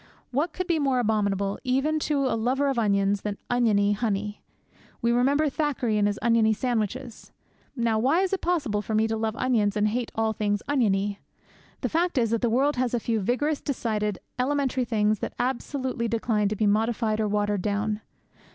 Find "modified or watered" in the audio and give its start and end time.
16.65-17.61